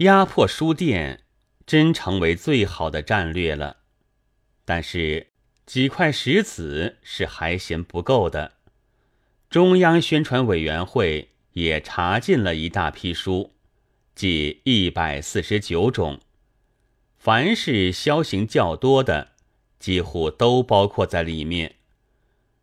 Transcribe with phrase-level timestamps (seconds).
[0.00, 1.24] 压迫书店，
[1.66, 3.80] 真成为最好的战略了。
[4.64, 5.26] 但是
[5.66, 8.52] 几块石子是还嫌不够的。
[9.50, 13.52] 中央宣传委员会也查禁了一大批书，
[14.14, 16.18] 即一百四十九种，
[17.18, 19.32] 凡是销行较多的，
[19.78, 21.74] 几乎都包括在里面。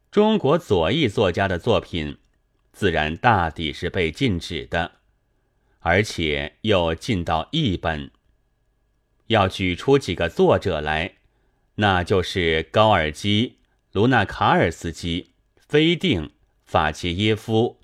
[0.10, 2.18] 中国左翼作家的作品，
[2.74, 4.94] 自然大抵是被禁止的，
[5.80, 8.12] 而且又禁到一本。
[9.28, 11.16] 要举出几个作者来，
[11.76, 13.58] 那就是高尔基、
[13.92, 16.32] 卢纳卡尔斯基、菲定、
[16.64, 17.80] 法切耶夫、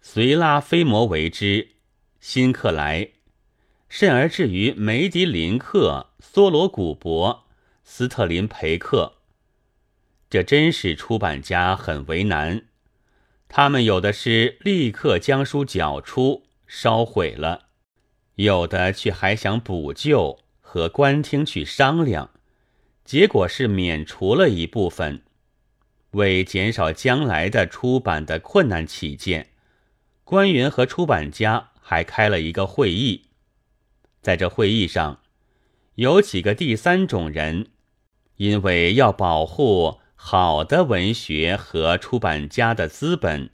[0.00, 1.70] 随拉菲摩维之、
[2.20, 3.08] 辛克莱，
[3.88, 7.46] 甚而至于梅迪林克、梭罗古博、
[7.82, 9.14] 斯特林培克。
[10.28, 12.66] 这真是出版家很为难，
[13.48, 17.70] 他们有的是立刻将书缴出烧毁了，
[18.36, 22.30] 有的却还想补救和官厅去商量，
[23.04, 25.22] 结果是免除了一部分。
[26.12, 29.48] 为减少将来的出版的困难起见，
[30.22, 33.30] 官员和出版家还开了一个会议，
[34.22, 35.20] 在这会议上，
[35.96, 37.66] 有几个第三种人，
[38.36, 39.98] 因为要保护。
[40.20, 43.50] 好的文学和出版家的资本，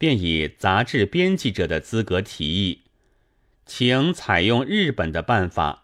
[0.00, 2.84] 便以杂志编辑者的资格提议，
[3.66, 5.82] 请采用日本的办法，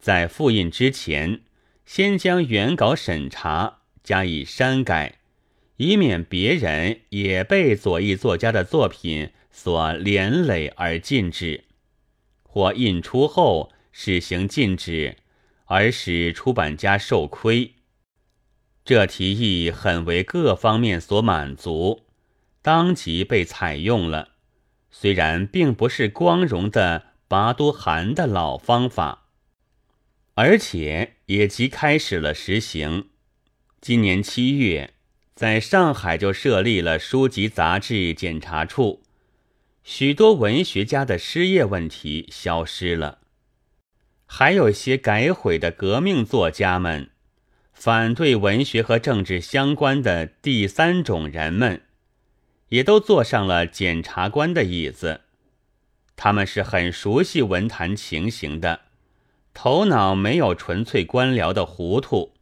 [0.00, 1.42] 在复印之前，
[1.86, 5.18] 先将原稿审查，加以删改，
[5.76, 11.62] 以免别人也被左翼作家的作品所连累而禁止，
[12.42, 15.16] 或印出后实行禁止，
[15.66, 17.74] 而使出版家受亏。
[18.84, 22.07] 这提议很为各方面所满足，
[22.68, 24.32] 当即被采用了。
[24.90, 29.28] 虽然并不是光荣的拔都汗的老方法，
[30.34, 33.06] 而且也即开始了实行。
[33.80, 34.92] 今年七月，
[35.34, 39.02] 在上海就设立了书籍杂志检查处，
[39.82, 43.20] 许多文学家的失业问题消失了，
[44.26, 47.08] 还有些改悔的革命作家们。
[47.72, 51.80] 反对文学和政治相关的第三种人们，
[52.68, 55.22] 也都坐上了检察官的椅子。
[56.16, 58.80] 他们是很熟悉文坛情形的，
[59.54, 62.32] 头脑没有纯粹官僚的糊涂，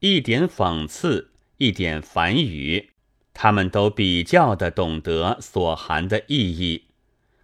[0.00, 2.90] 一点讽刺，一点反语，
[3.32, 6.84] 他们都比较的懂得所含的意义，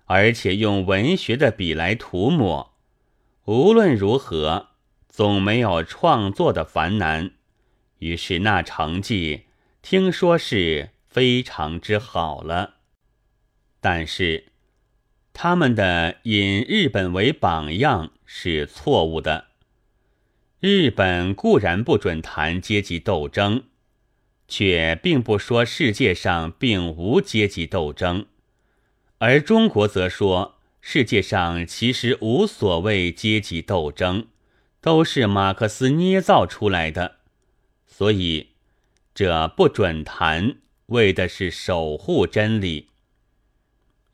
[0.06, 2.74] 而且用文学的笔来涂抹。
[3.44, 4.68] 无论如何。
[5.12, 7.32] 总没有创作的烦难，
[7.98, 9.46] 于是那成绩
[9.82, 12.76] 听说是非常之好了。
[13.80, 14.52] 但是
[15.32, 19.48] 他们的引日本为榜样是错误的。
[20.60, 23.64] 日本固然不准谈阶级斗争，
[24.48, 28.26] 却并不说世界上并无阶级斗争，
[29.18, 34.28] 而中国则说世界上其实无所谓阶级斗争。
[34.82, 37.16] 都是马克思捏造出来的，
[37.86, 38.52] 所以
[39.14, 40.56] 这不准谈，
[40.90, 42.90] 为的是守护真理。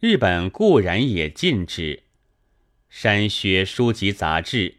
[0.00, 2.04] 日本固然也禁止
[2.88, 4.76] 删削书籍杂志，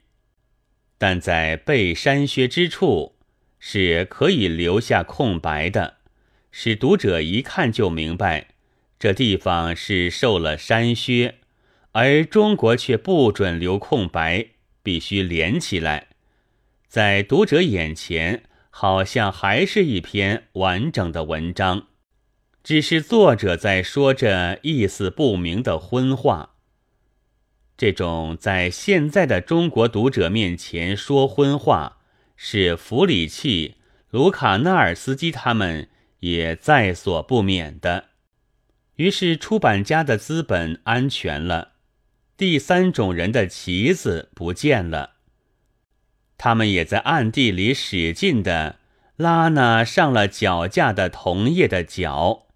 [0.97, 3.15] 但在被删削之处
[3.59, 5.97] 是可以留下空白的，
[6.51, 8.47] 使读者一看就明白
[8.97, 11.35] 这地方是受了删削，
[11.91, 14.47] 而中国却不准留空白。
[14.83, 16.07] 必须连起来，
[16.87, 18.43] 在读者眼前，
[18.79, 21.87] 好像还是一篇完整的文章，
[22.63, 26.57] 只是作者在说着意思不明的荤话。
[27.75, 31.97] 这种在现在的中国读者面前说荤话，
[32.35, 33.77] 是弗里契、
[34.11, 35.89] 卢卡纳尔斯基他们
[36.19, 38.09] 也在所不免的。
[38.97, 41.69] 于是出版家的资本安全了。
[42.37, 45.15] 第三种人的旗子不见了，
[46.37, 48.77] 他们也在暗地里使劲的
[49.15, 52.47] 拉那上了脚架的同业的脚，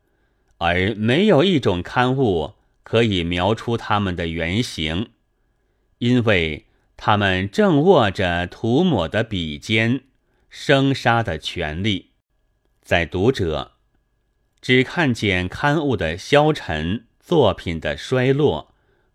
[0.58, 5.10] 而没有一种刊物可以描出他们的原型，
[5.98, 10.02] 因为他们正握着涂抹的笔尖、
[10.50, 12.12] 生杀的权利，
[12.82, 13.74] 在读者
[14.62, 18.70] 只看见刊物的消沉、作品的衰落。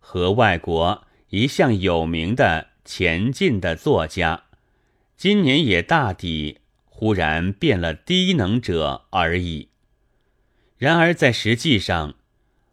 [0.08, 4.44] 和外国一向有名的前进的作家，
[5.16, 9.70] 今年也大抵忽然变了低能者而已。
[10.78, 12.14] 然而在实际上，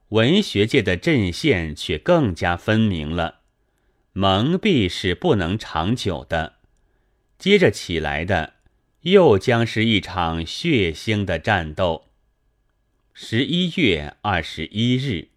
[0.10, 3.40] 文学界的阵线却更加分明了。
[4.12, 6.57] 蒙蔽是不能长久的。
[7.40, 8.54] 接着起来的，
[9.01, 12.10] 又将是一场血腥的战斗。
[13.13, 15.33] 十一月二十一日。